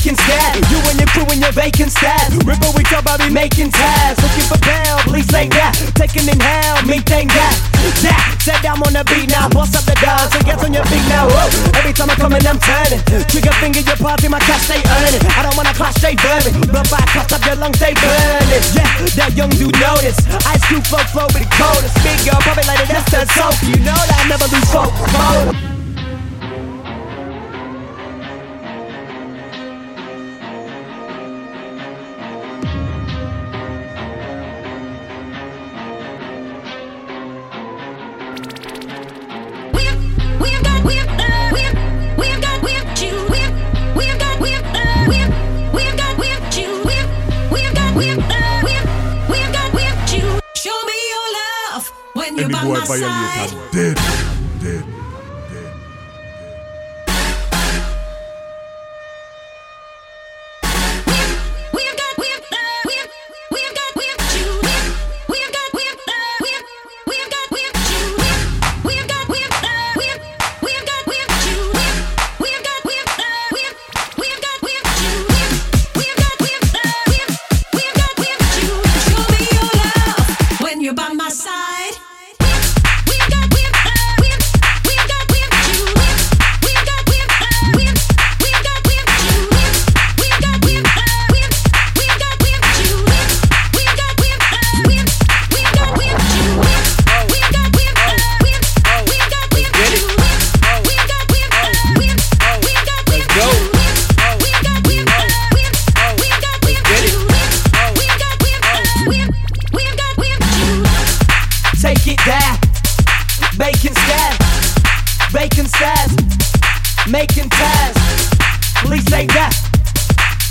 [0.00, 0.56] making stab.
[0.70, 2.32] You and your crew and your vacant stab.
[2.46, 4.16] Ripper, we talk about be making tabs.
[4.22, 5.76] Looking for bail, please say that.
[5.94, 7.54] Taking in hell, me thank that.
[8.04, 9.48] That, said I'm on the beat now.
[9.50, 11.28] Bust up the dogs and get on your feet now.
[11.28, 11.76] Whoa.
[11.76, 13.02] Every time I come in, I'm turning.
[13.28, 15.22] Trigger finger, your party, my cash, they earning.
[15.36, 16.54] I don't wanna clash, they burning.
[16.70, 18.64] Blood by cost up your lungs, they burning.
[18.72, 18.88] Yeah,
[19.20, 20.18] that young dude notice.
[20.48, 21.94] Ice cube flow, flow with the coldest.
[22.00, 23.54] Big girl, probably like it, that's the soap.
[23.68, 25.69] You know that I never lose focus.
[52.86, 53.96] Boy violate dead,
[54.60, 54.99] dead.